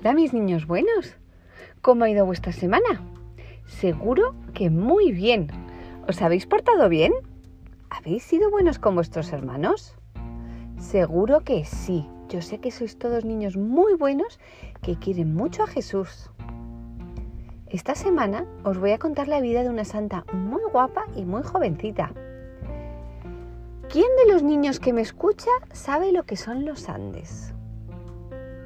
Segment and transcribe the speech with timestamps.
[0.00, 1.16] Hola mis niños buenos.
[1.82, 3.02] ¿Cómo ha ido vuestra semana?
[3.66, 5.48] Seguro que muy bien.
[6.06, 7.12] ¿Os habéis portado bien?
[7.90, 9.96] ¿Habéis sido buenos con vuestros hermanos?
[10.78, 12.06] Seguro que sí.
[12.28, 14.38] Yo sé que sois todos niños muy buenos
[14.82, 16.30] que quieren mucho a Jesús.
[17.68, 21.42] Esta semana os voy a contar la vida de una santa muy guapa y muy
[21.42, 22.12] jovencita.
[23.90, 27.52] ¿Quién de los niños que me escucha sabe lo que son los Andes?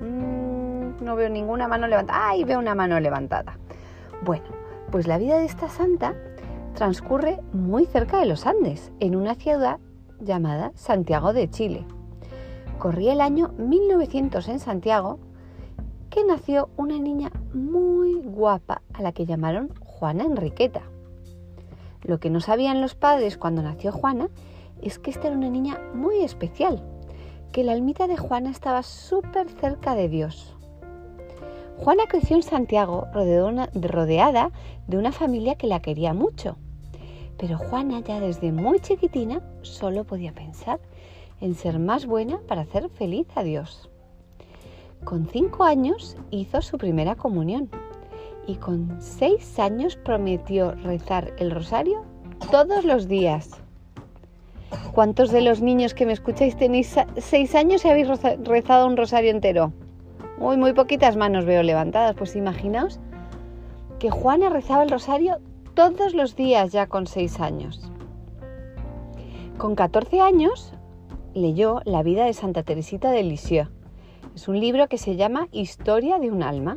[0.02, 0.51] Mm,
[1.00, 2.28] no veo ninguna mano levantada.
[2.28, 3.58] ¡Ay, veo una mano levantada!
[4.22, 4.44] Bueno,
[4.90, 6.14] pues la vida de esta santa
[6.74, 9.78] transcurre muy cerca de los Andes, en una ciudad
[10.20, 11.84] llamada Santiago de Chile.
[12.78, 15.18] Corría el año 1900 en Santiago
[16.10, 20.82] que nació una niña muy guapa a la que llamaron Juana Enriqueta.
[22.02, 24.28] Lo que no sabían los padres cuando nació Juana
[24.82, 26.82] es que esta era una niña muy especial,
[27.52, 30.56] que la almita de Juana estaba súper cerca de Dios.
[31.82, 34.52] Juana creció en Santiago rodeada
[34.86, 36.56] de una familia que la quería mucho,
[37.36, 40.78] pero Juana ya desde muy chiquitina solo podía pensar
[41.40, 43.90] en ser más buena para hacer feliz a Dios.
[45.02, 47.68] Con cinco años hizo su primera comunión
[48.46, 52.04] y con seis años prometió rezar el rosario
[52.52, 53.60] todos los días.
[54.92, 58.06] ¿Cuántos de los niños que me escucháis tenéis seis años y habéis
[58.44, 59.72] rezado un rosario entero?
[60.42, 62.16] Muy, muy poquitas manos veo levantadas.
[62.16, 62.98] Pues imaginaos
[64.00, 65.38] que Juana rezaba el rosario
[65.74, 67.88] todos los días ya con seis años.
[69.56, 70.74] Con 14 años
[71.32, 73.70] leyó La vida de Santa Teresita de Lisieux.
[74.34, 76.76] Es un libro que se llama Historia de un alma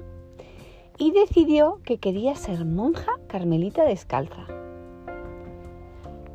[1.00, 4.46] y decidió que quería ser monja carmelita descalza.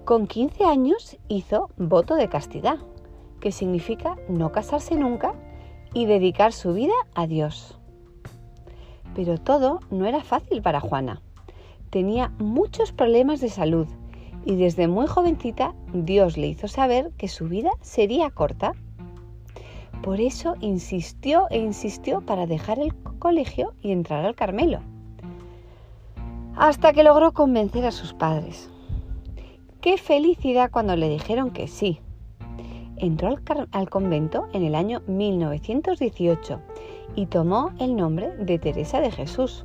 [0.05, 2.79] Con 15 años hizo voto de castidad,
[3.39, 5.37] que significa no casarse nunca
[5.93, 7.79] y dedicar su vida a Dios.
[9.15, 11.21] Pero todo no era fácil para Juana.
[11.91, 13.89] Tenía muchos problemas de salud
[14.45, 18.73] y desde muy jovencita Dios le hizo saber que su vida sería corta.
[20.03, 24.81] Por eso insistió e insistió para dejar el colegio y entrar al Carmelo.
[26.57, 28.71] Hasta que logró convencer a sus padres.
[29.81, 32.01] Qué felicidad cuando le dijeron que sí.
[33.03, 33.35] Entró
[33.73, 36.61] al, convento en el año 1918
[37.17, 39.65] y tomó el nombre de Teresa de Jesús,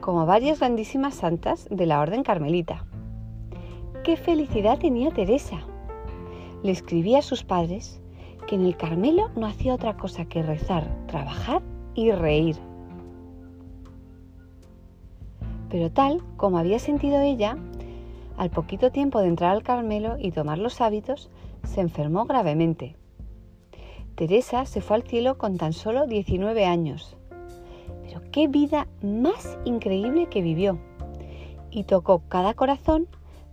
[0.00, 2.84] como varias grandísimas santas de la Orden Carmelita.
[4.04, 5.58] Qué felicidad tenía Teresa.
[6.62, 8.00] Le escribía a sus padres
[8.46, 11.62] que en el Carmelo no hacía otra cosa que rezar, trabajar
[11.96, 12.54] y reír.
[15.68, 17.58] Pero tal como había sentido ella,
[18.36, 21.28] al poquito tiempo de entrar al Carmelo y tomar los hábitos,
[21.64, 22.96] se enfermó gravemente.
[24.14, 27.16] Teresa se fue al cielo con tan solo 19 años.
[28.02, 30.78] Pero qué vida más increíble que vivió.
[31.70, 33.06] Y tocó cada corazón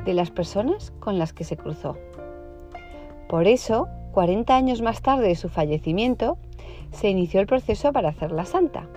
[0.06, 1.98] de las personas con las que se cruzó.
[3.28, 6.38] Por eso, 40 años más tarde de su fallecimiento,
[6.92, 8.90] se inició el proceso para hacerla santa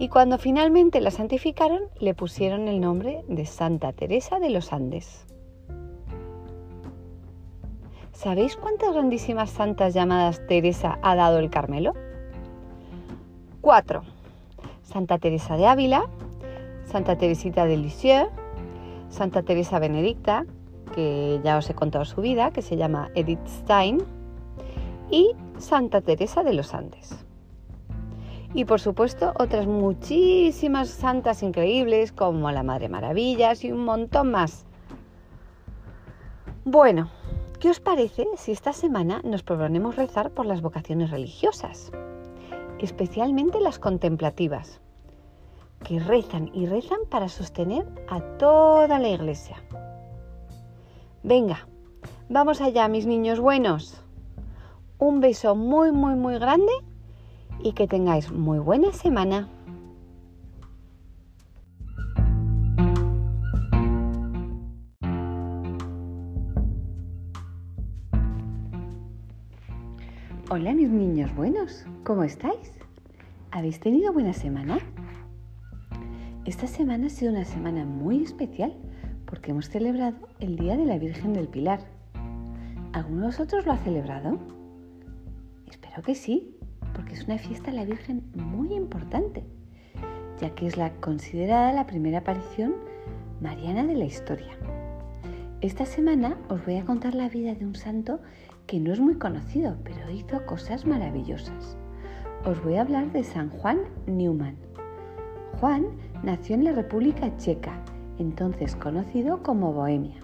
[0.00, 5.26] y cuando finalmente la santificaron le pusieron el nombre de Santa Teresa de los Andes.
[8.12, 11.94] ¿Sabéis cuántas grandísimas santas llamadas Teresa ha dado el Carmelo?
[13.60, 14.02] Cuatro.
[14.82, 16.02] Santa Teresa de Ávila,
[16.84, 18.28] Santa Teresita de Lisieux,
[19.08, 20.44] Santa Teresa Benedicta,
[20.94, 23.98] que ya os he contado su vida, que se llama Edith Stein,
[25.10, 27.24] y Santa Teresa de los Andes
[28.54, 34.64] y por supuesto otras muchísimas santas increíbles como la Madre Maravillas y un montón más.
[36.64, 37.10] Bueno,
[37.60, 41.92] ¿qué os parece si esta semana nos proponemos rezar por las vocaciones religiosas?
[42.78, 44.80] Especialmente las contemplativas,
[45.84, 49.62] que rezan y rezan para sostener a toda la iglesia.
[51.22, 51.68] Venga,
[52.30, 54.02] vamos allá, mis niños buenos.
[54.98, 56.72] Un beso muy, muy, muy grande
[57.62, 59.48] y que tengáis muy buena semana.
[70.52, 72.72] Hola mis niños buenos, ¿cómo estáis?
[73.52, 74.80] ¿Habéis tenido buena semana?
[76.44, 78.74] Esta semana ha sido una semana muy especial
[79.26, 81.78] porque hemos celebrado el Día de la Virgen del Pilar.
[82.92, 84.40] ¿Alguno de vosotros lo ha celebrado?
[85.68, 86.56] Espero que sí,
[86.94, 89.44] porque es una fiesta a la Virgen muy importante,
[90.40, 92.74] ya que es la considerada la primera aparición
[93.40, 94.58] mariana de la historia.
[95.60, 98.18] Esta semana os voy a contar la vida de un santo
[98.70, 101.76] que no es muy conocido, pero hizo cosas maravillosas.
[102.44, 104.54] os voy a hablar de San Juan Newman.
[105.58, 105.88] Juan
[106.22, 107.82] nació en la República Checa,
[108.20, 110.20] entonces conocido como Bohemia,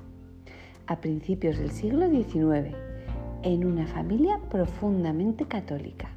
[0.86, 2.76] a principios del siglo XIX,
[3.42, 6.10] en una familia profundamente católica.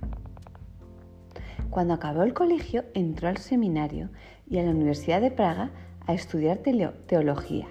[1.72, 4.10] Cuando acabó el colegio entró al seminario
[4.48, 5.72] y a la Universidad de Praga
[6.06, 7.66] a estudiar teología.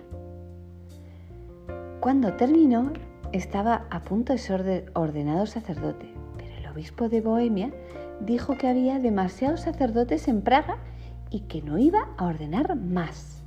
[2.01, 2.93] Cuando terminó
[3.33, 7.73] estaba a punto de ser ordenado sacerdote, pero el obispo de Bohemia
[8.21, 10.79] dijo que había demasiados sacerdotes en Praga
[11.31, 13.43] y que no iba a ordenar más.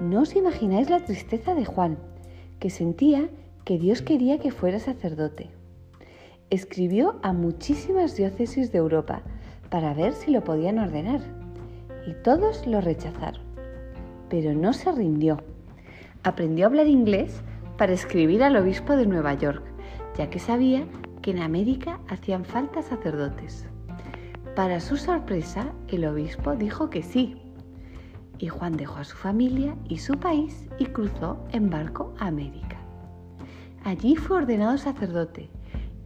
[0.00, 1.98] No os imagináis la tristeza de Juan,
[2.58, 3.28] que sentía
[3.64, 5.50] que Dios quería que fuera sacerdote.
[6.50, 9.22] Escribió a muchísimas diócesis de Europa
[9.70, 11.20] para ver si lo podían ordenar,
[12.06, 13.42] y todos lo rechazaron.
[14.28, 15.42] Pero no se rindió.
[16.22, 17.42] Aprendió a hablar inglés
[17.76, 19.64] para escribir al obispo de Nueva York,
[20.16, 20.86] ya que sabía
[21.22, 23.66] que en América hacían falta sacerdotes.
[24.54, 27.40] Para su sorpresa, el obispo dijo que sí.
[28.38, 32.76] Y Juan dejó a su familia y su país y cruzó en barco a América.
[33.84, 35.50] Allí fue ordenado sacerdote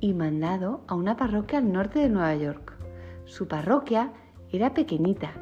[0.00, 2.74] y mandado a una parroquia al norte de Nueva York.
[3.24, 4.12] Su parroquia
[4.50, 5.32] era pequeñita,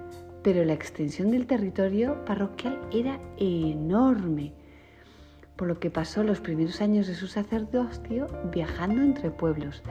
[0.43, 4.53] pero la extensión del territorio parroquial era enorme,
[5.57, 9.83] por lo que pasó los primeros años de su sacerdocio viajando entre pueblos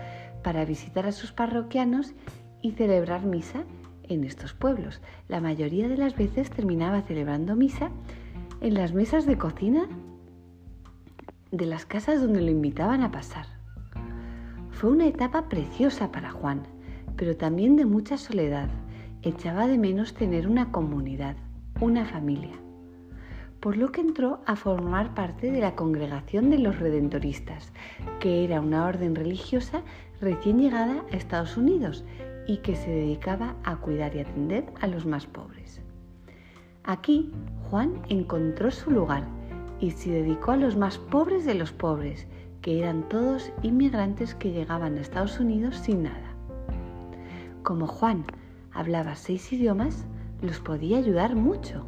[0.44, 2.14] para visitar a sus parroquianos
[2.62, 3.64] y celebrar misa
[4.04, 5.02] en estos pueblos.
[5.28, 7.90] La mayoría de las veces terminaba celebrando misa
[8.62, 9.88] en las mesas de cocina
[11.52, 13.48] de las casas donde lo invitaban a pasar.
[14.72, 16.64] Fue una etapa preciosa para Juan,
[17.16, 18.70] pero también de mucha soledad.
[19.22, 21.36] Echaba de menos tener una comunidad,
[21.80, 22.54] una familia,
[23.66, 27.74] por lo que entró a formar parte de la congregación de los redentoristas,
[28.20, 29.82] que era una orden religiosa
[30.22, 32.06] recién llegada a Estados Unidos
[32.46, 35.82] y que se dedicaba a cuidar y atender a los más pobres.
[36.84, 37.32] Aquí
[37.72, 39.24] Juan encontró su lugar
[39.80, 42.28] y se dedicó a los más pobres de los pobres,
[42.62, 46.36] que eran todos inmigrantes que llegaban a Estados Unidos sin nada.
[47.64, 48.26] Como Juan
[48.72, 50.06] hablaba seis idiomas,
[50.44, 51.84] los podía ayudar mucho.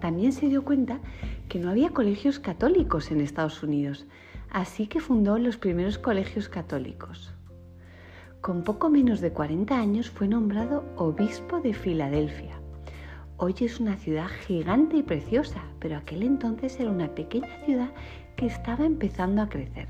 [0.00, 0.98] También se dio cuenta
[1.48, 4.06] que no había colegios católicos en Estados Unidos,
[4.50, 7.32] así que fundó los primeros colegios católicos.
[8.40, 12.58] Con poco menos de 40 años fue nombrado obispo de Filadelfia.
[13.36, 17.92] Hoy es una ciudad gigante y preciosa, pero aquel entonces era una pequeña ciudad
[18.36, 19.88] que estaba empezando a crecer.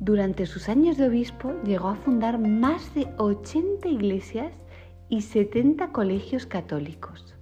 [0.00, 4.52] Durante sus años de obispo llegó a fundar más de 80 iglesias
[5.08, 7.36] y 70 colegios católicos.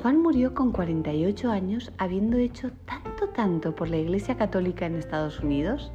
[0.00, 5.40] Juan murió con 48 años habiendo hecho tanto, tanto por la Iglesia Católica en Estados
[5.40, 5.92] Unidos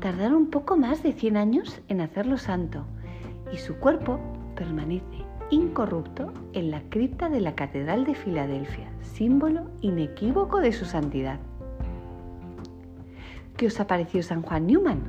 [0.00, 2.84] tardaron poco más de 100 años en hacerlo santo
[3.52, 4.20] y su cuerpo
[4.54, 11.40] permanece incorrupto en la cripta de la Catedral de Filadelfia, símbolo inequívoco de su santidad.
[13.56, 15.02] ¿Qué os ha parecido San Juan Newman?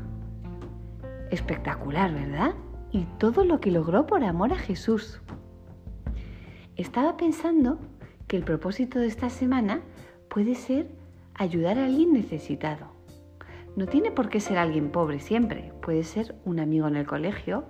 [1.32, 2.54] Espectacular, ¿verdad?
[2.92, 5.22] Y todo lo que logró por amor a Jesús.
[6.78, 7.80] Estaba pensando
[8.28, 9.82] que el propósito de esta semana
[10.30, 10.88] puede ser
[11.34, 12.86] ayudar a alguien necesitado.
[13.76, 17.66] No tiene por qué ser alguien pobre siempre, puede ser un amigo en el colegio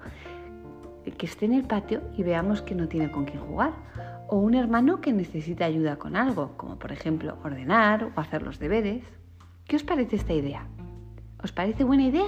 [1.17, 3.73] que esté en el patio y veamos que no tiene con quién jugar,
[4.27, 8.59] o un hermano que necesita ayuda con algo, como por ejemplo ordenar o hacer los
[8.59, 9.05] deberes.
[9.65, 10.67] ¿Qué os parece esta idea?
[11.41, 12.25] ¿Os parece buena idea?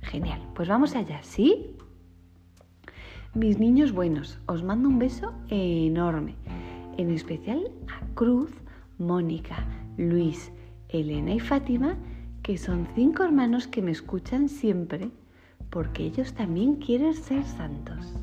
[0.00, 1.76] Genial, pues vamos allá, ¿sí?
[3.32, 6.34] Mis niños buenos, os mando un beso enorme,
[6.96, 8.50] en especial a Cruz,
[8.98, 9.64] Mónica,
[9.96, 10.50] Luis,
[10.88, 11.96] Elena y Fátima,
[12.42, 15.12] que son cinco hermanos que me escuchan siempre
[15.70, 18.16] porque ellos también quieren ser santos.